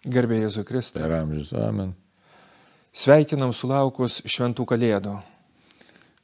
[0.00, 1.02] Gerbė Jėzų Kristą.
[1.02, 1.52] Per amžius.
[1.52, 1.92] Amen.
[2.96, 5.18] Sveikinam sulaukus šventų kalėdų.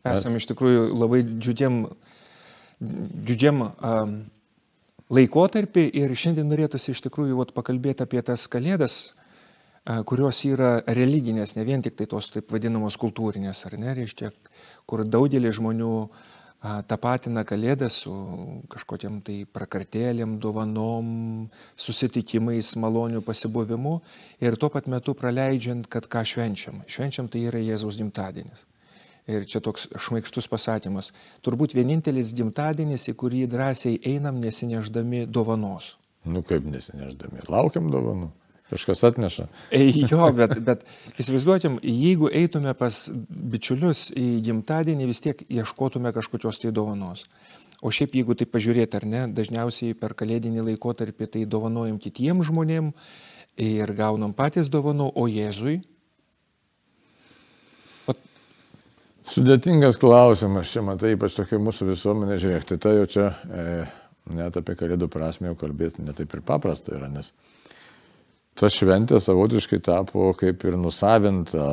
[0.06, 1.82] Esam iš tikrųjų labai džiudžiam,
[2.80, 4.16] džiudžiam um,
[5.12, 11.56] laikotarpį ir šiandien norėtųsi iš tikrųjų vat, pakalbėti apie tas kalėdas, uh, kurios yra religinės,
[11.58, 14.30] ne vien tik tai tos taip vadinamos kultūrinės, ar ne, reiškia,
[14.86, 18.12] kur daugelį žmonių uh, tapatina kalėdą su
[18.72, 24.00] kažkokiam tai prakartėlėm, dovanom, susitikimais, malonių pasibuvimu
[24.40, 26.82] ir tuo pat metu praleidžiant, kad ką švenčiam.
[26.88, 28.66] Švenčiam tai yra Jėzaus gimtadienis.
[29.26, 31.10] Ir čia toks šmaikštus pasakymas.
[31.42, 35.96] Turbūt vienintelis gimtadienis, į kurį drąsiai einam nesineždami dovanos.
[36.26, 38.30] Nu kaip nesineždami, laukiam dovanų.
[38.66, 39.46] Kažkas atneša.
[40.10, 40.82] Jo, bet, bet
[41.22, 47.26] įsivaizduotim, jeigu eitume pas bičiulius į gimtadienį, vis tiek ieškotume kažkokios tai dovanos.
[47.84, 52.90] O šiaip, jeigu tai pažiūrėti ar ne, dažniausiai per kalėdinį laikotarpį tai dovanojam kitiem žmonėm
[53.60, 55.78] ir gaunam patys dovanų, o Jėzui.
[58.08, 58.18] Pat...
[59.30, 63.66] Sudėtingas klausimas, čia matai, ypač tokia mūsų visuomenė, žiūrėk, tai tai jau čia e,
[64.34, 67.30] net apie kalėdų prasme jau kalbėti netaip ir paprasta yra, nes
[68.56, 71.66] ta šventė savotiškai tapo kaip ir nusavinta,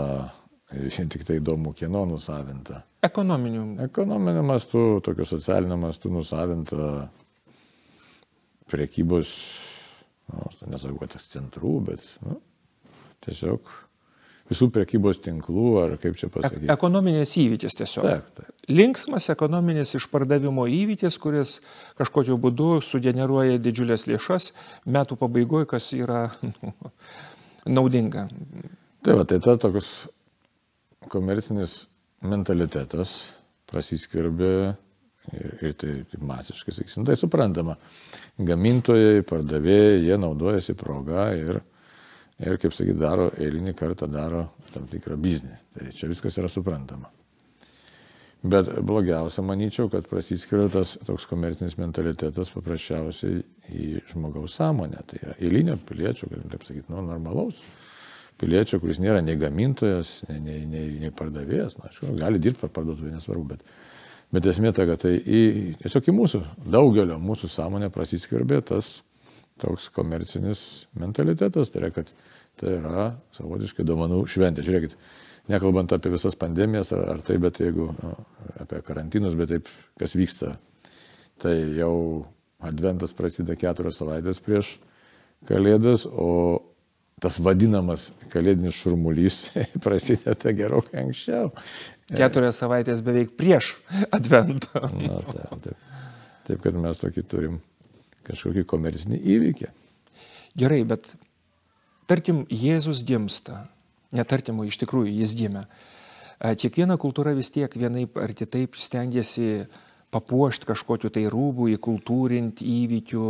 [0.71, 2.83] tik tai įdomu, kieno nusavinta.
[3.03, 3.65] Ekonominiu.
[3.83, 7.07] Ekonominiu mastu, tokiu socialiniu mastu nusavinta
[8.71, 9.33] priekybos,
[10.31, 12.39] nu, nesakau, tas centrų, bet nu,
[13.25, 13.69] tiesiog
[14.51, 16.69] visų prekybos tinklų, ar kaip čia pasakyti.
[16.73, 18.07] Ekonominės įvykis tiesiog.
[18.07, 18.51] Taip, taip.
[18.71, 21.57] Linksmas ekonominis išpardavimo įvykis, kuris
[21.99, 24.51] kažkokiu būdu sugeneruoja didžiulės lėšas
[24.85, 26.73] metų pabaigoje, kas yra nu,
[27.77, 28.27] naudinga.
[29.03, 29.93] Tai va, tai ta toks
[31.11, 31.83] komercinis
[32.23, 33.17] mentalitetas
[33.67, 34.53] prasiskverbė
[35.33, 37.75] ir, ir tai, tai masiškai, sakysim, tai suprantama.
[38.39, 41.59] Gamintojai, pardavėjai, jie naudojasi progą ir
[42.39, 45.57] ir, kaip sakyti, daro eilinį kartą daro tam tikrą biznį.
[45.75, 47.11] Tai čia viskas yra suprantama.
[48.43, 53.39] Bet blogiausia, manyčiau, kad prasiskiria tas toks komercinis mentalitetas paprasčiausiai
[53.71, 54.99] į žmogaus sąmonę.
[55.07, 57.63] Tai yra eilinio piliečio, galim taip sakyti, nu, normalaus
[58.41, 61.77] piliečio, kuris nėra nei gamintojas, nei, nei, nei, nei pardavėjas.
[61.79, 63.63] Na, aišku, gali dirbti per parduotuvę, nesvarbu, bet,
[64.35, 65.43] bet esmė ta, kad tai į,
[65.79, 66.43] tiesiog į mūsų,
[66.75, 68.97] daugelio mūsų sąmonę prasiskirbė tas
[69.61, 72.11] toks komercinis mentalitetas, tai yra, kad
[72.59, 74.65] tai yra savotiškai dovanų šventė.
[74.65, 74.97] Žiūrėkit,
[75.51, 78.13] nekalbant apie visas pandemijas ar, ar tai, bet jeigu nu,
[78.63, 80.55] apie karantinus, bet taip, kas vyksta,
[81.41, 81.95] tai jau
[82.63, 84.77] adventas prasideda keturios savaitės prieš
[85.49, 86.61] kalėdas, o
[87.23, 89.45] tas vadinamas kalėdinis šurmulys
[89.85, 91.51] prasideda gerokai anksčiau.
[92.13, 93.77] Keturias savaitės beveik prieš
[94.13, 94.89] adventą.
[94.91, 95.85] Na, taip, taip.
[96.47, 97.61] taip, kad mes tokį turim
[98.27, 99.69] kažkokį komercinį įvykį.
[100.59, 101.09] Gerai, bet
[102.09, 103.65] tarkim, Jėzus gimsta,
[104.13, 105.65] netartim, iš tikrųjų jis gimė.
[106.59, 109.65] Kiekviena kultūra vis tiek vienaip ar kitaip stengiasi
[110.13, 113.29] papuošti kažkokiu tai rūbų, įkultūrinti įvykių.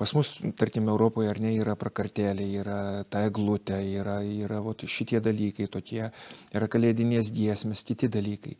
[0.00, 2.78] Pas mus, tarkim, Europoje ar ne, yra prakartelė, yra
[3.10, 6.08] ta eglutė, yra, yra vat, šitie dalykai tokie,
[6.50, 8.56] yra kalėdinės giesmės, kiti dalykai.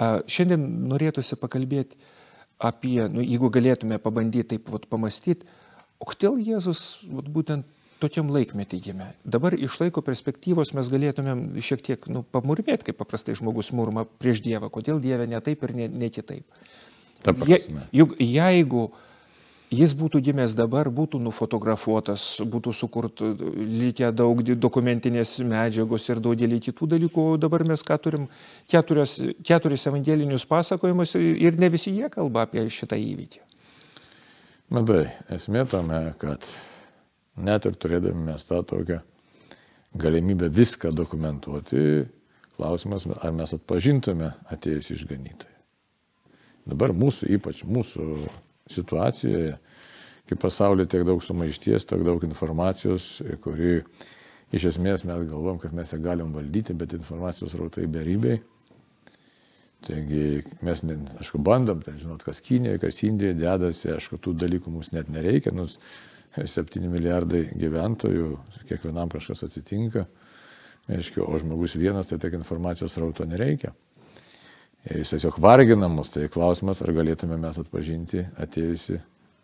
[0.00, 2.00] Šiandien norėtųsi pakalbėti
[2.60, 5.48] apie, nu, jeigu galėtume pabandyti taip vat, pamastyti,
[6.00, 7.68] o kodėl Jėzus vat, būtent
[8.00, 9.10] tokiam laikmetį gimė.
[9.28, 14.42] Dabar iš laiko perspektyvos mes galėtumėm šiek tiek nu, pamurmėti, kaip paprastai žmogus murma prieš
[14.44, 16.46] Dievą, kodėl Dieve ne taip ir ne, ne kitaip.
[17.44, 17.58] Je,
[17.92, 18.86] juk jeigu
[19.70, 26.90] jis būtų gimęs dabar, būtų nufotografuotas, būtų sukurt likę daug dokumentinės medžiagos ir daugelį kitų
[26.94, 28.26] dalykų, o dabar mes ką turim,
[28.70, 33.46] keturios, keturis evangelinius pasakojimus ir ne visi jie kalba apie šitą įvykį.
[34.70, 35.04] Matai,
[35.34, 36.44] esmė tame, kad
[37.38, 39.00] net ir turėdami mes tą tokią
[39.98, 42.04] galimybę viską dokumentuoti,
[42.54, 45.50] klausimas, ar mes atpažintume atėjus išganytai.
[46.70, 48.04] Dabar mūsų, ypač mūsų
[48.70, 49.56] situacijoje,
[50.30, 53.80] kai pasaulyje tiek daug sumaišties, tiek daug informacijos, kuri
[54.54, 58.40] iš esmės mes galvom, kad mes ją galim valdyti, bet informacijos rautai berybiai.
[59.86, 64.72] Taigi mes, ne, aišku, bandom, tai žinot, kas Kinijoje, kas Indijoje dedasi, aišku, tų dalykų
[64.74, 65.78] mums net nereikia, nors
[66.36, 68.26] 7 milijardai gyventojų,
[68.68, 70.04] kiekvienam kažkas atsitinka,
[70.90, 73.72] aišku, o žmogus vienas, tai tiek informacijos rauto nereikia.
[74.88, 79.00] Jis tiesiog vargina mus, tai klausimas, ar galėtume mes atpažinti atėjusi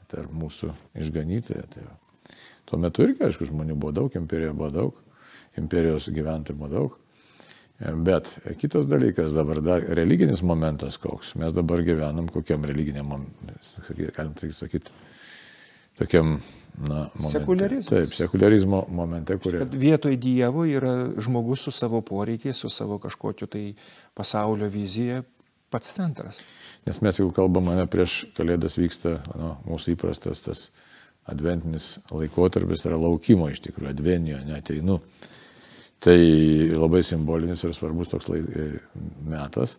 [0.09, 0.71] tarp mūsų
[1.03, 1.65] išganytoje.
[1.75, 1.89] Tai.
[2.67, 5.03] Tuo metu irgi, aišku, žmonių buvo daug, imperijoje buvo daug,
[5.61, 6.97] imperijos gyventojų buvo daug.
[7.77, 11.35] Bet kitas dalykas dabar dar religinis momentas koks.
[11.37, 13.13] Mes dabar gyvenam kokiam religiniam,
[14.17, 14.95] galim tai sakyti,
[16.01, 16.39] tokiam
[16.79, 17.39] na, momente.
[17.39, 17.89] Sekularizmas.
[17.93, 19.63] Taip, sekularizmo momente, kurie.
[19.65, 20.93] Kad vietoj Dievo yra
[21.23, 23.65] žmogus su savo poreikiais, su savo kažkokiu tai
[24.15, 25.23] pasaulio vizija,
[25.71, 26.43] pats centras.
[26.87, 30.69] Nes mes jau kalbame, ne prieš kalėdas vyksta nu, mūsų įprastas tas
[31.27, 35.01] adventinis laikotarpis, yra laukimo iš tikrųjų, advenijo, neteinu.
[36.07, 36.19] Tai
[36.77, 38.47] labai simbolinis ir svarbus toks laik,
[39.27, 39.79] metas.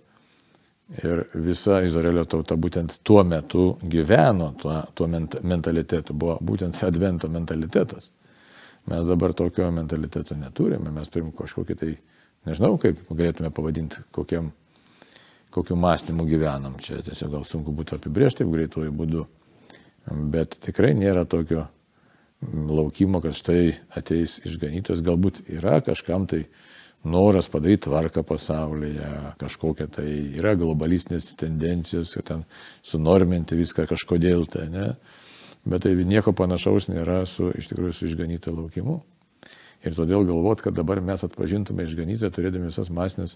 [0.88, 8.14] Ir visa Izraelio tauta būtent tuo metu gyveno tuo, tuo mentalitetu, buvo būtent advento mentalitetas.
[8.88, 11.90] Mes dabar tokio mentaliteto neturime, mes turim kažkokį tai,
[12.48, 14.54] nežinau, kaip galėtume pavadinti, kokiam,
[15.52, 16.78] kokiu mąstymu gyvenam.
[16.80, 19.26] Čia tiesiog gal sunku būtų apibriežti taip greituoju būdu,
[20.32, 21.66] bet tikrai nėra tokio
[22.48, 26.46] laukimo, kad štai ateis išganytos, galbūt yra kažkam tai
[27.04, 29.10] noras padaryti tvarką pasaulyje,
[29.42, 30.08] kažkokia tai
[30.40, 32.46] yra globalistinės tendencijos, kad ten
[32.86, 34.90] sunorminti viską kažkodėl tai, ne?
[35.68, 39.02] Bet tai nieko panašaus nėra su, iš tikrųjų, su išganyto laukimu.
[39.86, 43.36] Ir todėl galvot, kad dabar mes atpažintume išganytoją, turėdami visas masinės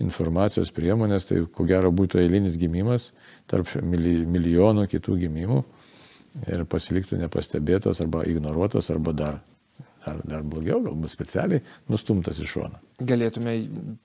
[0.00, 3.10] informacijos priemonės, tai ko gero būtų eilinis gimimas
[3.50, 5.64] tarp milijonų kitų gimimų
[6.46, 9.40] ir pasiliktų nepastebėtas arba ignoruotas arba dar
[10.08, 11.60] ar dar blogiau, galbūt specialiai
[11.90, 12.80] nustumtas į šoną.
[13.00, 13.54] Galėtume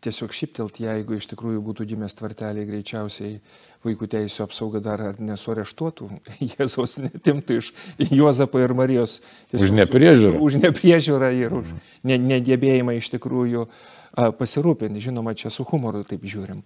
[0.03, 3.37] tiesiog šiptelt, jeigu iš tikrųjų būtų gimęs tvarteliai, greičiausiai
[3.83, 6.09] vaikų teisų apsauga dar nesureštuotų,
[6.53, 7.71] Jėzaus netimtų iš
[8.11, 9.19] Juozapo ir Marijos.
[9.55, 10.39] Už nepriežiūrą.
[10.39, 11.71] Už nepriežiūrą ir už
[12.07, 13.67] ne, nedėbėjimą iš tikrųjų
[14.15, 15.03] pasirūpinti.
[15.09, 16.63] Žinoma, čia su humoru taip žiūrim.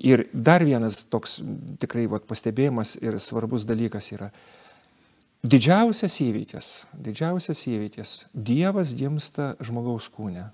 [0.00, 1.40] Ir dar vienas toks
[1.82, 4.30] tikrai vat, pastebėjimas ir svarbus dalykas yra,
[5.40, 8.10] Didžiausias įvykis, didžiausias įvykis-
[8.50, 10.50] Dievas gimsta žmogaus kūne.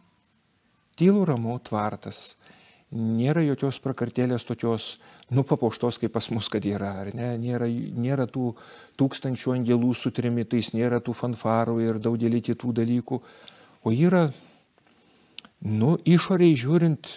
[0.94, 2.36] Tylų ramų tvartas.
[2.94, 4.98] Nėra jokios prakartėlės tokios,
[5.34, 7.36] nu, papuoštos kaip pas mus, kad yra, ar ne?
[7.36, 8.54] Nėra, nėra tų
[8.96, 13.20] tūkstančių angelų su trimitais, nėra tų fanfarų ir daugelį kitų dalykų.
[13.82, 14.32] O yra,
[15.62, 17.10] nu, išoriai žiūrint,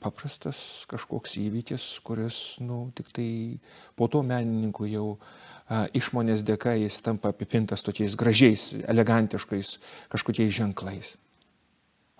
[0.00, 3.28] paprastas kažkoks įvykis, kuris, nu, tik tai
[3.98, 5.06] po to menininkų jau
[5.96, 9.76] išmonės dėka jis tampa apipintas tokiais gražiais, elegantiškais
[10.12, 11.14] kažkokiais ženklais.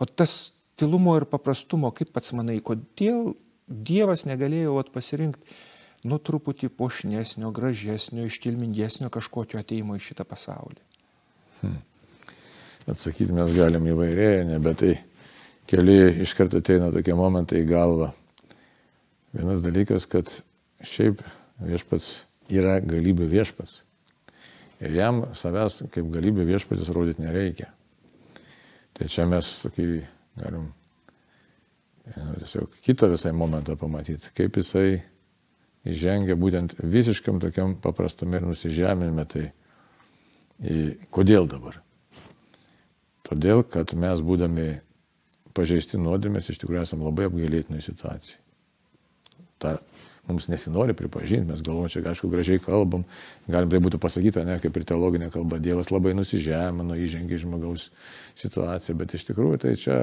[0.01, 3.35] O tas tilumo ir paprastumo, kaip pats manai, kodėl
[3.71, 5.45] Dievas negalėjo pasirinkti,
[6.11, 10.81] nu truputį pošnesnio, gražesnio, iškilmingesnio kažkokio ateimo į šitą pasaulį?
[11.61, 11.79] Hmm.
[12.91, 14.95] Atsakyti mes galim įvairiai, ne, bet tai
[15.71, 18.11] keli iš karto ateina tokie momentai į galvą.
[19.37, 20.31] Vienas dalykas, kad
[20.83, 21.23] šiaip
[21.63, 23.85] viešpats yra galybė viešpats.
[24.81, 27.69] Ir jam savęs kaip galybė viešpatis rodyti nereikia.
[28.97, 29.87] Tai čia mes tokį
[30.41, 30.71] galim
[32.17, 35.03] nu, tiesiog kitą visai momentą pamatyti, kaip jisai
[35.87, 39.25] įžengia būtent visiškam tokiam paprastam ir nusižeminime.
[39.31, 39.47] Tai
[41.15, 41.79] kodėl dabar?
[43.29, 44.81] Todėl, kad mes būdami
[45.57, 48.39] pažeisti nuodėmės iš tikrųjų esame labai apgailėtinai situacijai.
[49.61, 49.77] Ta
[50.31, 53.05] mums nesinori pripažinti, mes galvom, čia aišku gražiai kalbam,
[53.51, 57.89] galim tai būtų pasakyta, ne, kaip ir teologinė kalba, Dievas labai nusižemino, įžengė žmogaus
[58.39, 59.97] situaciją, bet iš tikrųjų tai čia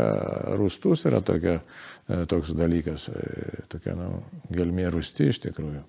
[0.59, 1.59] rūstus yra tokia,
[2.07, 4.23] e, toks dalykas, e, tokia, nu,
[4.53, 5.85] gelmė rūsti iš tikrųjų.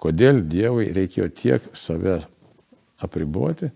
[0.00, 2.20] Kodėl Dievui reikėjo tiek save
[3.02, 3.70] apriboti,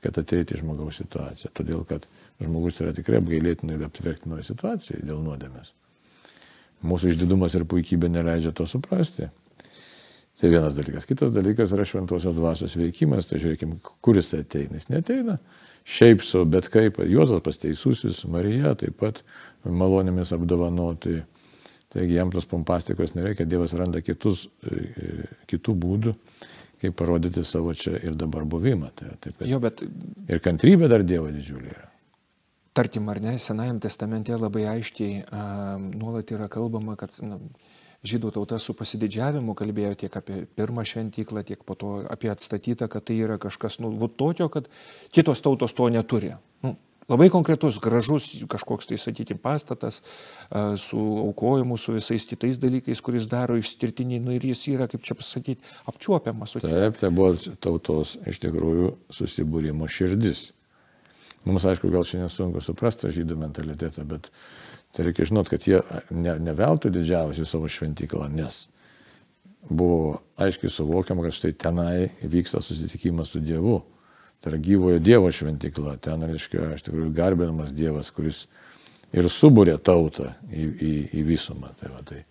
[0.00, 1.52] kad ateiti į žmogaus situaciją?
[1.56, 2.06] Todėl, kad
[2.40, 5.74] žmogus yra tikrai apgailėtinai aptverktinoje situacijoje dėl nuodėmės.
[6.86, 9.28] Mūsų išdidumas ir puikybė neleidžia to suprasti.
[10.40, 11.04] Tai vienas dalykas.
[11.04, 13.26] Kitas dalykas yra šventosios dvasios veikimas.
[13.28, 14.78] Tai žiūrėkime, kuris ateina.
[14.78, 15.36] Jis neteina.
[15.84, 17.02] Šiaip su, bet kaip.
[17.04, 19.20] Juozas pasteisusis, Marija taip pat
[19.68, 21.18] malonėmis apdovanoti.
[21.92, 23.44] Taigi jam tos pompastikos nereikia.
[23.50, 26.16] Dievas randa kitus, e, e, kitų būdų,
[26.80, 28.94] kaip parodyti savo čia ir dabar buvimą.
[28.96, 29.48] Tai, taip, kad...
[29.50, 29.84] jo, bet...
[30.30, 31.89] Ir kantrybė dar Dievo didžiulė yra.
[32.72, 35.44] Tarkim, ar ne, Senajam testamente labai aiškiai a,
[35.80, 37.40] nuolat yra kalbama, kad nu,
[38.06, 43.08] žydų tauta su pasididžiavimu kalbėjo tiek apie pirmą šventyklą, tiek po to apie atstatytą, kad
[43.08, 44.70] tai yra kažkas nu, tokio, kad
[45.10, 46.30] kitos tautos to neturi.
[46.62, 46.76] Nu,
[47.10, 53.26] labai konkretus, gražus kažkoks tai, sakykime, pastatas a, su aukojimu, su visais kitais dalykais, kuris
[53.26, 56.54] daro išskirtinį, nu ir jis yra, kaip čia pasakyti, apčiuopiamas.
[56.62, 60.52] Taip, tai buvo tautos iš tikrųjų susibūrimo širdis.
[61.48, 64.28] Mums, aišku, gal šiandien sunku suprasti žydų mentalitetą, bet
[64.96, 65.80] tai reikia žinot, kad jie
[66.12, 68.66] ne, ne veltui didžiavosi savo šventyklą, nes
[69.68, 73.80] buvo aiškiai suvokiama, kad štai tenai vyksta susitikimas su Dievu.
[74.40, 75.98] Tai yra gyvojo Dievo šventykla.
[76.00, 78.46] Ten, reiškia, iš tikrųjų garbinamas Dievas, kuris
[79.12, 81.74] ir subūrė tautą į, į, į visumą.
[81.80, 82.22] Tai, va, tai,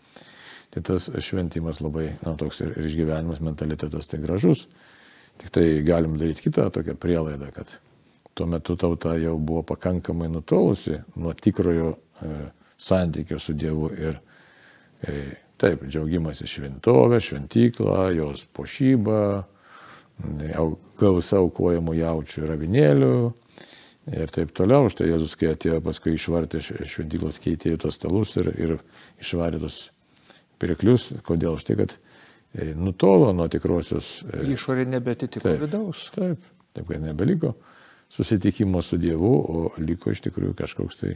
[0.74, 4.66] tai tas šventimas labai, na, toks ir, ir išgyvenimas, mentalitetas tai gražus.
[5.40, 7.78] Tik tai galim daryti kitą tokią prielaidą, kad
[8.40, 12.36] tuo metu tauta jau buvo pakankamai nutolusi nuo tikrojo e,
[12.80, 14.16] santykio su Dievu ir
[15.04, 15.16] e,
[15.60, 19.44] taip, džiaugiamasi šventovė, šventykla, jos pošyba,
[21.00, 23.14] gausa aukojamų jaučių ir avinėlių
[24.22, 24.88] ir taip toliau.
[24.92, 28.76] Štai Jėzus, kai atėjo paskui išvartė šventyklos keitėjų tos stalus ir, ir
[29.20, 29.82] išvarė tos
[30.64, 31.60] pirklius, kodėl?
[31.60, 31.98] Štai, kad
[32.56, 34.22] e, nutolo nuo tikrosios.
[34.48, 36.08] Išorė nebetitiko vidaus.
[36.16, 37.58] Taip, taip, kad nebeliko
[38.10, 41.14] susitikimo su Dievu, o liko iš tikrųjų kažkoks tai,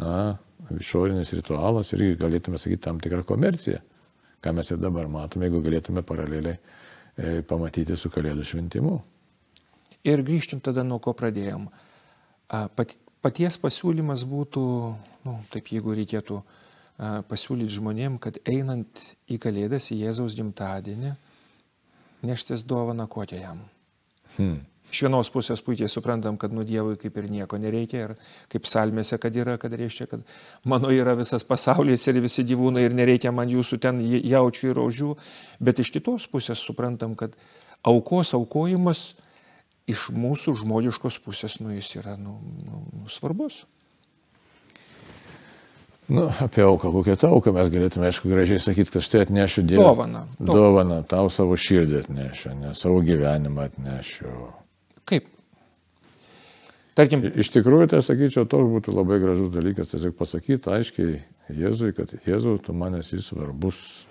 [0.00, 0.38] na,
[0.72, 3.82] išorinis ritualas ir galėtume sakyti tam tikrą komerciją,
[4.42, 8.96] ką mes ir dabar matome, jeigu galėtume paraleliai e, pamatyti su Kalėdų šventimu.
[10.08, 11.68] Ir grįžtum tada, nuo ko pradėjom.
[12.48, 14.62] Pat, paties pasiūlymas būtų,
[15.28, 16.40] nu, taip jeigu reikėtų
[17.30, 21.14] pasiūlyti žmonėm, kad einant į Kalėdas, į Jėzaus gimtadienį,
[22.26, 23.62] neštis dovaną kokią jam.
[24.36, 24.60] Hmm.
[24.92, 28.14] Iš vienos pusės puikiai suprantam, kad nu Dievui kaip ir nieko nereikia ir
[28.52, 30.24] kaip salmėse, kad yra, kad reiškia, kad
[30.68, 35.16] mano yra visas pasaulis ir visi gyvūnai ir nereikia man jūsų ten jaučių ir aužių,
[35.64, 37.32] bet iš kitos pusės suprantam, kad
[37.88, 39.14] aukos aukojimas
[39.88, 43.62] iš mūsų žmogiškos pusės, nu, jis yra nu, nu, nu, svarbus.
[46.12, 49.92] Nu, apie auką, kokią tą auką mes galėtume, aišku, gražiai sakyti, kad štai atnešiu Dievą.
[49.94, 50.26] Dovaną.
[50.36, 54.34] Dovaną, tau savo širdį atnešiu, ne savo gyvenimą atnešiu.
[55.08, 55.28] Kaip?
[56.98, 57.24] Tarkim.
[57.40, 62.58] Iš tikrųjų, tai sakyčiau, toks būtų labai gražus dalykas, tiesiog pasakyti aiškiai Jėzui, kad Jėzau,
[62.60, 64.04] tu man esi svarbus.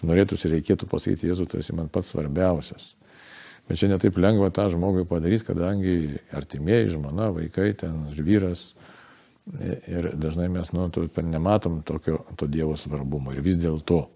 [0.00, 2.94] Norėtųsi reikėtų pasakyti, Jėzau, tu esi man pats svarbiausias.
[3.68, 5.92] Bet čia netaip lengva tą žmogui padaryti, kadangi
[6.34, 8.70] artimieji, žmona, vaikai, ten vyras.
[9.90, 13.34] Ir dažnai mes nu, to, nematom tokio to Dievo svarbumo.
[13.34, 14.06] Ir vis dėlto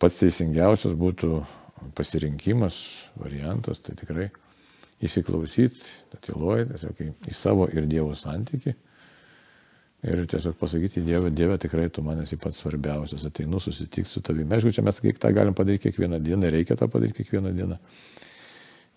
[0.00, 1.40] pats teisingiausias būtų
[1.96, 2.78] pasirinkimas,
[3.20, 4.28] variantas, tai tikrai
[5.04, 5.82] įsiklausyti,
[6.26, 8.74] tyloje, tiesiog į savo ir Dievo santyki.
[10.00, 14.54] Ir tiesiog pasakyti Dievą, Dieve, tikrai tu man esi pats svarbiausias, ateinu susitikti su tavimi.
[14.56, 17.76] Aišku, čia mes tą galim padaryti kiekvieną dieną, reikia tą padaryti kiekvieną dieną.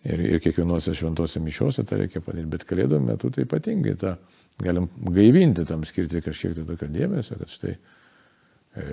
[0.04, 4.16] Ir, ir kiekvienose šventose mišiuose tą reikia padaryti, bet kalėdų metu tai ypatingai tą
[4.64, 8.88] galim gaivinti, tam skirti kažkiek tai tokio dėmesio, kad štai e,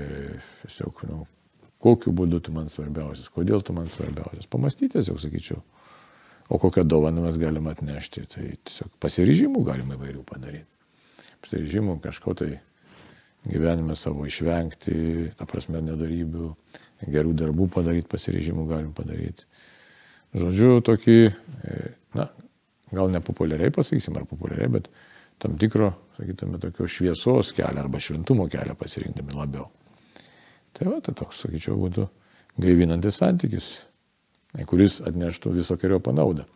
[0.63, 1.25] tiesiog, nu,
[1.81, 4.49] kokiu būdu tu man svarbiausias, kodėl tu man svarbiausias.
[4.51, 5.61] Pamastyti tiesiog, sakyčiau.
[6.51, 10.67] O kokią dovaną mes galime atnešti, tai tiesiog pasiryžimų galima įvairių padaryti.
[11.41, 12.51] Pasiryžimų kažko tai
[13.47, 16.51] gyvenime savo išvengti, ta prasme nedarybių,
[17.09, 19.47] gerų darbų padaryti, pasiryžimų galim padaryti.
[20.37, 21.79] Žodžiu, tokį, e,
[22.19, 22.29] na,
[22.93, 24.91] gal nepopuliariai pasakysim, ar populiariai, bet
[25.41, 29.71] tam tikro, sakytume, tokio šviesos kelią arba šventumo kelią pasirinkdami labiau.
[30.77, 32.07] Tai va, tai toks, sakyčiau, būtų
[32.61, 33.71] gaivinantis santykis,
[34.71, 36.47] kuris atneštų visokiojo panaudą.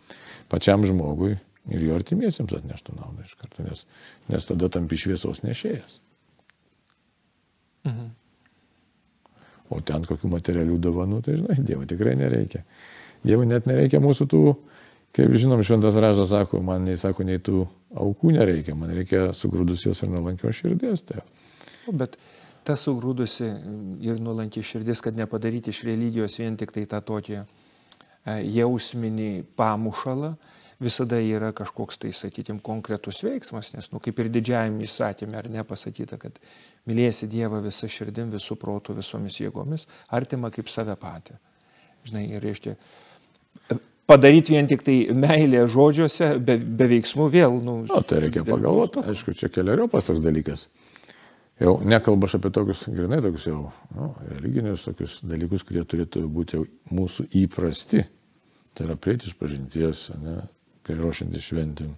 [0.52, 1.34] Pačiam žmogui
[1.72, 3.86] ir jo artimiesiems atneštų naudą iš karto, nes,
[4.28, 5.98] nes tada tampi šviesos nešėjas.
[7.88, 8.12] Mhm.
[9.72, 12.62] O ten kokių materialių dovanų, tai žinai, Dievo tikrai nereikia.
[13.24, 14.42] Dievui net nereikia mūsų tų,
[15.16, 17.64] kaip žinom, šventas ražas sako, man nei sako, nei tų
[18.04, 21.04] aukų nereikia, man reikia sugrūdusios ir nuolankios širdies.
[21.08, 21.24] Tai.
[21.88, 22.18] Bet
[22.66, 23.46] ta sugrūdusi
[24.04, 27.44] ir nuolanki širdis, kad nepadaryti iš religijos vien tik tai tą tokį e,
[28.56, 30.34] jausminį pamušalą,
[30.82, 36.18] visada yra kažkoks tai, sakykime, konkretus veiksmas, nes, nu, kaip ir didžiajam įsakymė, ar nepasakyta,
[36.20, 36.38] kad
[36.88, 41.38] mylėsi Dievą visą širdim, visų protų, visomis jėgomis, artima kaip save patį.
[42.04, 42.74] Žinai, ir reiškia,
[44.10, 47.60] padaryti vien tik tai meilė žodžiuose, be, be veiksmų vėl.
[47.64, 50.66] Nu, o tai reikia pagalvoti, aišku, čia keliariopas toks dalykas.
[51.60, 53.60] Jau nekalba apie tokius, grinai tokius jau
[53.94, 58.02] nu, religinius tokius dalykus, kurie turėtų būti jau mūsų įprasti.
[58.74, 60.40] Tai yra prieiti iš pažinties, ne,
[60.82, 61.92] kai ruošiantis šventim,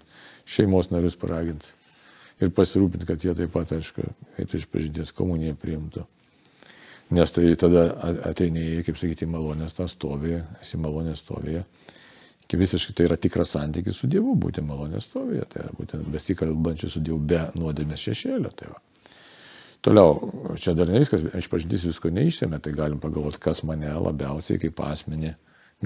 [0.44, 1.72] šeimos narius paraginti
[2.44, 4.04] ir pasirūpinti, kad jie taip pat, aišku,
[4.36, 6.04] eitų iš pažinties komuniją priimtų.
[7.16, 7.86] Nes tai tada
[8.26, 11.62] ateini, kaip sakyti, malonės tą stovį, esi malonės stovėje.
[12.46, 17.18] Visiškai tai yra tikras santykis su Dievu, būti malonės stovėje, tai būtent besikalbančių su Dievu
[17.18, 18.52] be nuodėmės šešėlio.
[18.58, 18.82] Tai va.
[19.87, 20.16] Toliau,
[20.59, 24.81] čia dar ne viskas, iš pažintis visko neišsėmė, tai galim pagalvoti, kas mane labiausiai kaip
[24.83, 25.31] asmenį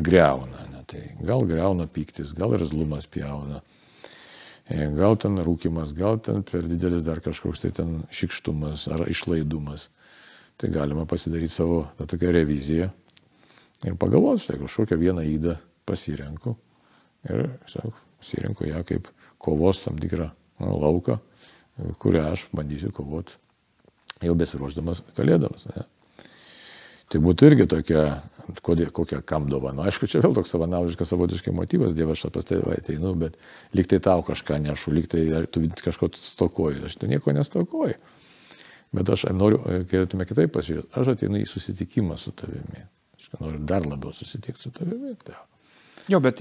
[0.01, 0.63] greuna.
[0.73, 0.81] Ne?
[0.89, 3.61] Tai gal greuna piktis, gal rezlumas pjauna,
[4.65, 9.91] e, gal ten rūkimas, gal ten per didelis dar kažkoks tai ten šikštumas ar išlaidumas
[10.61, 12.89] tai galima pasidaryti savo tą tokią reviziją
[13.85, 16.57] ir pagalvoti, štai kažkokią vieną įdą pasirenku
[17.29, 21.21] ir, sakau, pasirenku ją kaip kovos tam tikrą nu, lauką,
[22.01, 23.37] kurią aš bandysiu kovoti
[24.25, 25.67] jau besiruošdamas kalėdamas.
[25.71, 25.87] Ne?
[27.11, 28.05] Tai būtų irgi tokia,
[28.63, 29.89] kokia kam dovana.
[29.91, 33.39] Aišku, čia vėl toks savanaudiškas savotiškai motyvas, Dievas aš pas tave ateinu, bet
[33.75, 37.99] lyg tai tau kažką nešu, lyg tai tu kažko stokoji, aš tu nieko nestokoju.
[38.95, 42.87] Bet aš noriu, galėtume kitaip pasižiūrėti, aš ateinu į susitikimą su tavimi.
[43.19, 45.15] Aš noriu dar labiau susitikti su tavimi.
[45.23, 45.39] Tai.
[46.09, 46.41] Jo, bet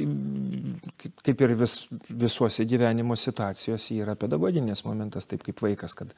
[1.26, 1.76] kaip ir vis,
[2.10, 6.12] visuose gyvenimo situacijose yra pedagoginės momentas, taip kaip vaikas, kad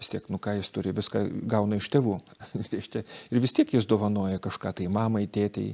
[0.00, 2.18] vis tiek, nu ką jis turi, viską gauna iš tėvų.
[3.32, 5.72] ir vis tiek jis dovanoja kažką tai mamai, tėtei,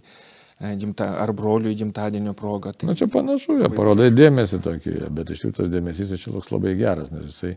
[0.58, 2.74] e, gimta, ar broliui gimtadienio proga.
[2.74, 2.90] Tai...
[2.90, 6.74] Na čia panašu, jie parodai dėmesį tokį, bet iš tikrųjų tas dėmesys čia toks labai
[6.80, 7.54] geras, nes jisai,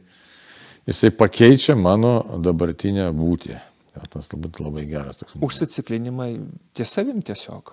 [0.91, 3.55] jisai pakeičia mano dabartinę būtį.
[3.95, 5.39] Ja, tas labai, labai geras toks.
[5.43, 6.33] Užsiciklinimai
[6.75, 7.71] ties savim tiesiog.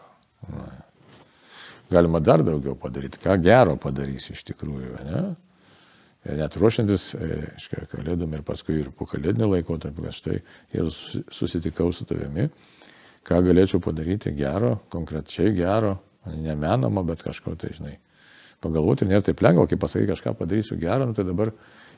[0.53, 0.71] Na
[1.93, 5.25] galima dar daugiau padaryti, ką gero padarysi iš tikrųjų, ne?
[6.23, 10.39] Ir net ruošiantis, aiškiai, kalėdom ir paskui ir po kalėdinio laiko, tarp kad štai
[10.71, 12.47] Jėzus susitikau su tavimi,
[13.27, 15.97] ką galėčiau padaryti gero, konkrečiai gero,
[16.31, 17.97] nemenamo, bet kažko tai, žinai,
[18.63, 21.51] pagalvoti, nėra taip lengva, kai pasakai kažką padarysiu gero, nu, tai dabar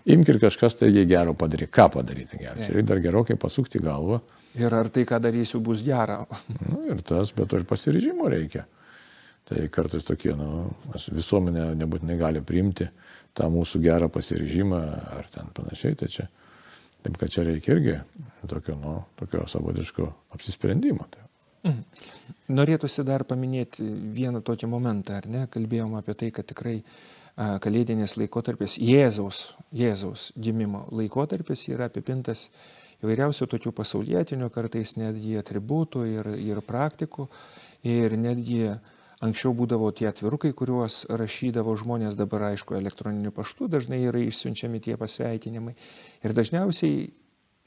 [0.09, 2.57] imk ir kažkas tai jį gero padaryti, ką padaryti gero.
[2.61, 4.23] Čia reikia dar gerokai pasukti galvą.
[4.57, 6.23] Ir ar tai, ką darysiu, bus gera.
[6.71, 8.65] nu, ir tas, bet to ir pasiryžimo reikia.
[9.45, 12.87] Tai kartais tokie, nu, visuomenė nebūtinai gali priimti
[13.37, 14.81] tą mūsų gerą pasiryžimą
[15.19, 15.99] ar ten panašiai.
[16.01, 16.29] Tai čia,
[17.05, 17.99] taip kad čia reikia irgi
[18.49, 21.09] tokio, nu, tokio savotiško apsisprendimo.
[21.13, 21.27] Tai.
[21.65, 21.83] Mhm.
[22.57, 23.85] Norėtųsi dar paminėti
[24.17, 25.45] vieną tokį momentą, ar ne?
[25.53, 32.51] Kalbėjom apie tai, kad tikrai a, kalėdinės laikotarpis, Jėzaus, Jėzaus gimimo laikotarpis yra apipintas
[33.05, 37.29] įvairiausių tokių pasaulietinių, kartais netgi atributų ir, ir praktikų
[37.89, 38.75] ir netgi
[39.25, 44.99] Anksčiau būdavo tie atvirukai, kuriuos rašydavo žmonės, dabar aišku, elektroniniu paštu dažnai yra išsiunčiami tie
[45.01, 45.73] pasveikinimai.
[46.27, 47.07] Ir dažniausiai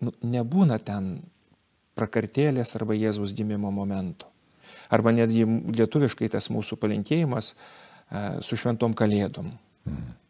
[0.06, 1.16] nu, nebūna ten
[1.98, 4.30] prakartėlės arba Jėzaus gimimo momento.
[4.94, 7.58] Arba netgi lietuviškai tas mūsų palinkėjimas e,
[8.46, 9.50] su šventom kalėdom.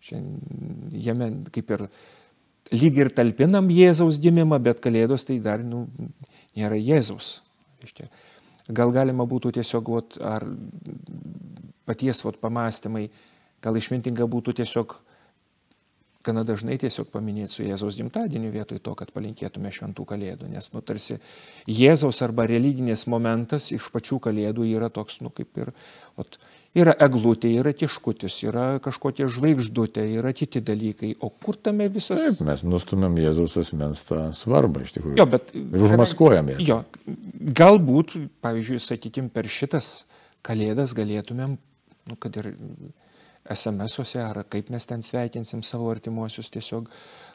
[0.08, 1.88] Šiandien, jame kaip ir
[2.72, 5.86] lyg ir talpinam Jėzaus gimimą, bet kalėdos tai dar nu,
[6.58, 7.42] nėra Jėzaus.
[7.82, 8.08] Reiškia,
[8.68, 10.46] Gal galima būtų tiesiog, vat, ar
[11.88, 13.08] paties vat, pamastymai,
[13.64, 14.98] gal išmintinga būtų tiesiog
[16.28, 20.84] gana dažnai tiesiog paminėti su Jėzaus gimtadieniu vietoj to, kad palinkėtume šventų kalėdų, nes, nu,
[20.86, 21.20] tarsi
[21.72, 25.72] Jėzaus arba religinis momentas iš pačių kalėdų yra toks, nu, kaip ir,
[26.20, 26.40] ot,
[26.78, 32.20] yra eglutė, yra tiškutis, yra kažkokia žvaigždutė, yra kiti dalykai, o kur tame visas...
[32.22, 35.18] Taip, mes nustumėm Jėzaus asmens tą svarbą iš tikrųjų.
[35.22, 35.54] Jo, bet...
[35.56, 36.60] Ir užmaskuojam ją.
[36.68, 36.82] Jo,
[37.48, 40.06] galbūt, pavyzdžiui, sakykim, per šitas
[40.46, 41.58] kalėdas galėtumėm,
[42.08, 42.52] nu, kad ir
[43.48, 46.90] SMS-uose ar kaip mes ten sveikinsim savo artimuosius, tiesiog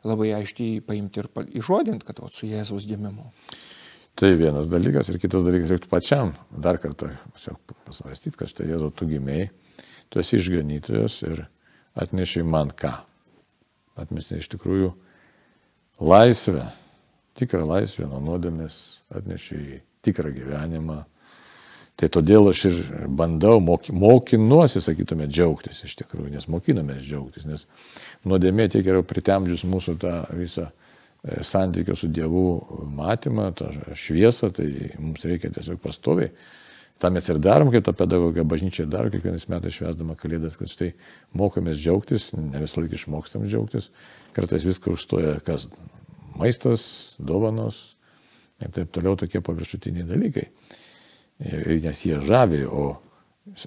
[0.08, 1.28] labai aiškiai paimti ir
[1.60, 3.30] išrodinti, kad o, su Jėzaus gimimu.
[4.18, 7.14] Tai vienas dalykas ir kitas dalykas, reiktų pačiam dar kartą
[7.86, 9.48] pasvarstyti, kad štai Jėzau tu gimėjai,
[10.12, 11.46] tu esi išganytojas ir
[11.96, 12.92] atnešiai man ką?
[14.02, 14.92] Atmesti iš tikrųjų
[16.00, 16.66] laisvę,
[17.40, 18.76] tikrą laisvę nuo nuodėmės,
[19.12, 21.02] atnešiai tikrą gyvenimą,
[22.02, 22.78] Tai todėl aš ir
[23.20, 27.66] bandau, mokinuosi, sakytume, džiaugtis iš tikrųjų, nes mokinomės džiaugtis, nes
[28.26, 32.42] nuodėmė tiek yra pritemdžius mūsų tą visą e, santykio su Dievu
[32.96, 36.32] matymą, tą šviesą, tai mums reikia tiesiog pastoviai.
[37.02, 40.92] Ta mes ir darom, kaip ta pedagogė bažnyčia daro, kiekvienais metais švesdama kalėdas, kad štai
[41.38, 43.92] mokomės džiaugtis, ne visą laiką išmokstam džiaugtis,
[44.34, 45.68] kartais viską užstoja kas
[46.38, 46.84] maistas,
[47.22, 47.92] dovanos
[48.66, 50.48] ir taip toliau tokie paviršutiniai dalykai
[51.40, 53.00] nes jie žavi, o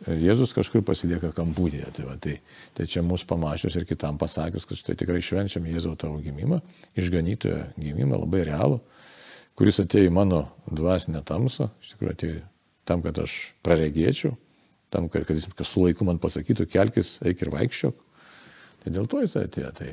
[0.07, 1.89] Jėzus kažkur pasilieka kamputėje.
[1.97, 2.37] Tai, va, tai,
[2.77, 6.61] tai čia mūsų pamačius ir kitam pasakius, kad štai tikrai švenčiam Jėzaus tavo gimimą,
[6.95, 8.79] išganytojo gimimą, labai realų,
[9.59, 12.39] kuris atėjo į mano dvasinę tamsą, iš tikrųjų atėjo
[12.87, 14.31] tam, kad aš praregėčiau,
[14.95, 18.01] tam, kad, kad jis su laiku man pasakytų, kelkis, eik ir vaikščiok.
[18.85, 19.75] Tai dėl to jis atėjo.
[19.75, 19.91] Tai,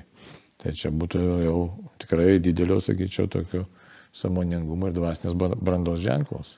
[0.62, 1.58] tai čia būtų jau
[1.98, 3.66] tikrai didelio, sakyčiau, tokio
[4.12, 6.56] samoningumo ir dvasinės brandos ženklos.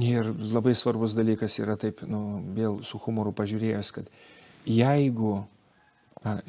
[0.00, 4.08] Ir labai svarbus dalykas yra taip, nu, vėl su humoru pažiūrėjęs, kad
[4.66, 5.44] jeigu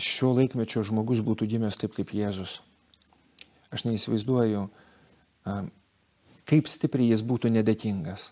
[0.02, 2.58] šio laikmečio žmogus būtų gimęs taip kaip Jėzus,
[3.76, 4.64] aš neįsivaizduoju,
[6.50, 8.32] kaip stipriai jis būtų nedėkingas.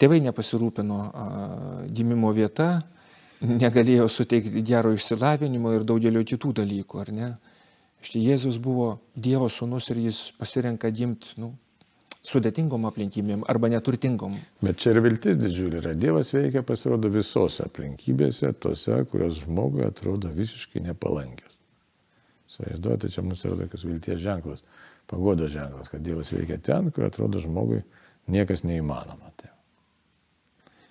[0.00, 0.98] Tėvai nepasirūpino
[1.92, 2.86] gimimo vieta,
[3.42, 7.30] negalėjo suteikti gero išsilavinimo ir daugelio kitų dalykų, ar ne?
[8.02, 11.52] Štai Jėzus buvo Dievo sūnus ir jis pasirenka gimti nu,
[12.26, 14.36] sudėtingom aplinkybėm arba neturtingom.
[14.62, 15.94] Bet čia ir viltis didžiulė yra.
[15.98, 21.50] Dievas veikia, pasirodo, visose aplinkybėse, tose, kurios žmogui atrodo visiškai nepalankios.
[22.52, 24.62] Suvaizduojate, čia mūsų yra tokios vilties ženklas,
[25.10, 27.80] pagodo ženklas, kad Dievas veikia ten, kur atrodo žmogui
[28.30, 29.32] niekas neįmanoma.
[29.40, 29.50] Tai.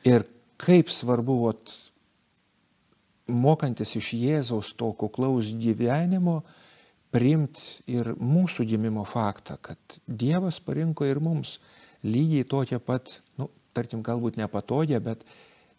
[0.08, 0.26] Ir
[0.62, 1.76] kaip svarbu, vat,
[3.32, 6.42] mokantis iš Jėzaus to kuklaus gyvenimo,
[7.12, 11.58] priimti ir mūsų gimimo faktą, kad Dievas parinko ir mums
[12.08, 15.26] lygiai tokią pat, nu, tarkim, galbūt nepatogią, bet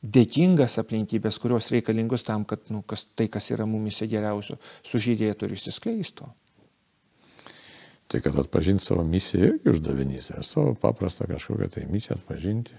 [0.03, 5.57] dėkingas aplinkybės, kurios reikalingos tam, kad nu, kas, tai, kas yra mumise geriausio, sužydėtų ir
[5.57, 6.31] išsiskleistų.
[8.13, 12.75] Tai kad atpažinti savo misiją irgi uždavinys, yra savo paprastą kažkokią tai misiją atpažinti,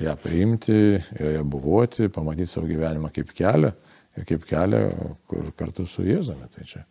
[0.00, 0.78] ją priimti,
[1.18, 3.74] joje buvoti, pamatyti savo gyvenimą kaip kelią
[4.16, 4.80] ir kaip kelią,
[5.28, 6.48] kur kartu su Jėzumi.
[6.54, 6.86] Tai čia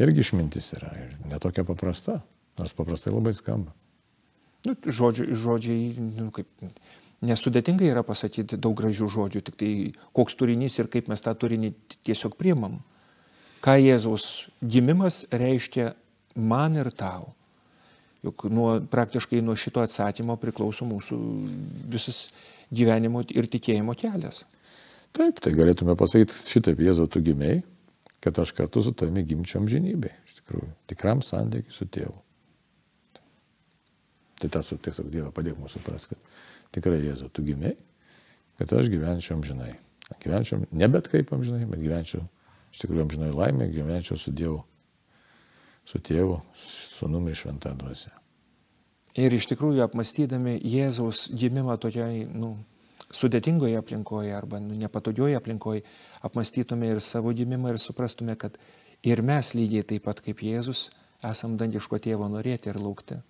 [0.00, 2.20] irgi išmintis yra ir netokia paprasta,
[2.58, 3.74] nors paprastai labai skamba.
[4.64, 6.48] Nu, žodžiai, žodžiai nu, kaip,
[7.24, 9.70] nesudėtingai yra pasakyti daug gražių žodžių, tik tai
[10.16, 11.72] koks turinys ir kaip mes tą turinį
[12.06, 12.80] tiesiog priimam.
[13.64, 15.92] Ką Jėzaus gimimas reiškia
[16.36, 17.32] man ir tau.
[18.24, 21.18] Juk nuo, praktiškai nuo šito atsakymo priklauso mūsų
[21.92, 22.28] visas
[22.72, 24.42] gyvenimo ir tikėjimo kelias.
[25.14, 27.60] Taip, tai galėtume pasakyti šitaip, Jėzau, tu gimiai,
[28.24, 30.12] kad aš kartu su tavimi gimčiam žinybei.
[30.24, 32.16] Iš tikrųjų, tikram santykiui su tėvu.
[34.40, 37.76] Tai tas tiesiog Dievą padėk mūsų suprasti, kad tikrai Jėzau, tu gimiai,
[38.58, 39.74] kad aš gyvenčiau amžinai.
[40.20, 42.24] Gyvenčiau ne bet kaip amžinai, bet gyvenčiau
[42.74, 44.64] iš tikrųjų amžinai laimė, gyvenčiau su Dievu
[45.84, 48.12] su tėvu, su numi šventą dvasę.
[49.20, 52.56] Ir iš tikrųjų apmastydami Jėzaus gimimą tokiai, nu,
[53.14, 55.84] sudėtingoje aplinkoje arba nu, nepatogioje aplinkoje,
[56.26, 58.58] apmastytume ir savo gimimą ir suprastume, kad
[59.06, 60.88] ir mes lygiai taip pat kaip Jėzus
[61.24, 63.20] esam dangiško tėvo norėti ir laukti.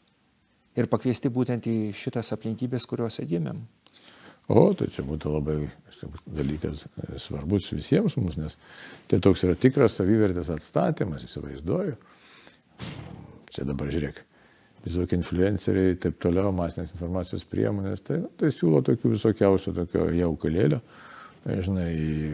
[0.74, 3.62] Ir pakviesti būtent į šitas aplinkybės, kuriuose gimėm.
[4.50, 5.54] O, tai čia būtų labai
[6.26, 6.84] dalykas
[7.22, 8.58] svarbus visiems mums, nes
[9.08, 11.96] tai toks yra tikras savivertės atstatymas, įsivaizduoju
[13.54, 14.20] čia dabar žiūrėk,
[14.84, 20.80] visokie influenceriai, taip toliau, masinės informacijos priemonės, tai, nu, tai siūlo tokių visokiausių tokio jaukalėlio,
[21.44, 21.88] tai, žinai,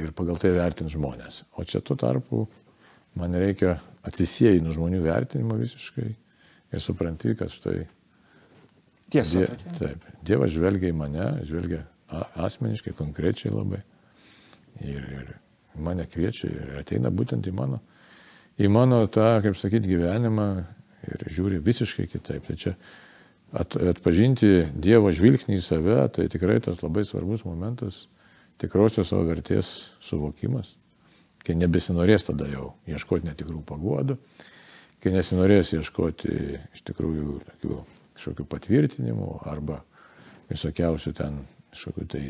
[0.06, 1.44] ir pagal tai vertint žmonės.
[1.56, 2.44] O čia tuo tarpu
[3.18, 7.84] man reikia atsisėjai nuo žmonių vertinimo visiškai ir supranti, kad štai...
[9.10, 9.42] Tiesa.
[9.42, 11.82] Die, taip, Dievas žvelgia į mane, žvelgia
[12.38, 13.80] asmeniškai, konkrečiai labai.
[14.86, 15.32] Ir, ir
[15.82, 17.80] mane kviečia ir ateina būtent į mano
[18.60, 20.48] į mano tą, kaip sakyti, gyvenimą
[21.08, 22.46] ir žiūri visiškai kitaip.
[22.48, 22.74] Tai čia
[23.52, 28.04] at, atpažinti Dievo žvilgsnį į save, tai tikrai tas labai svarbus momentas,
[28.60, 30.74] tikrosios savo vertės suvokimas,
[31.46, 34.18] kai nebesinorės tada jau ieškoti netikrų paguodų,
[35.00, 36.34] kai nesinorės ieškoti
[36.76, 37.80] iš tikrųjų tokių
[38.20, 39.80] kažkokių patvirtinimų arba
[40.50, 41.40] visokiausių ten
[41.72, 42.24] kažkokių tai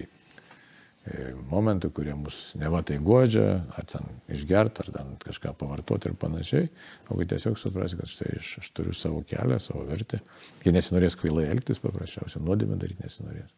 [1.51, 6.69] momentų, kurie mus neva tai godžia, ar ten išgert, ar ten kažką pavartoti ir panašiai,
[7.09, 10.21] o kad tiesiog suprasi, kad štai aš, aš turiu savo kelią, savo vertę,
[10.61, 13.49] kai nesinorės kvailai elgtis paprasčiausiai, nuodėmę daryti nesinorės.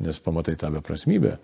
[0.00, 1.34] Nes pamatai tą beprasmybę.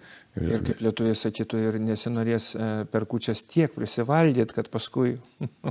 [0.40, 5.12] Ir kaip lietuviai sakytų, ir nesinorės e, per kučias tiek prisivalgyti, kad paskui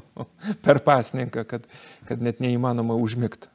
[0.66, 1.66] per pasninką, kad,
[2.06, 3.50] kad net neįmanoma užmigti.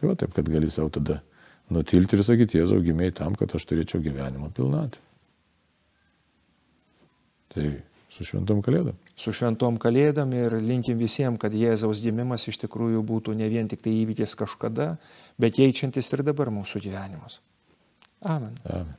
[0.00, 1.20] Tai va taip, kad gali savo tada
[1.68, 5.04] nutilti ir sakyti, Jėzau gimiai tam, kad aš turėčiau gyvenimo pilnatį.
[7.54, 7.66] Tai
[8.12, 8.96] su šventom kalėdom.
[9.18, 13.82] Su šventom kalėdom ir linkim visiems, kad Jėzaus gimimas iš tikrųjų būtų ne vien tik
[13.84, 14.94] tai įvykis kažkada,
[15.40, 17.40] bet keičiantis ir dabar mūsų gyvenimus.
[18.22, 18.56] Amen.
[18.66, 18.96] Amen.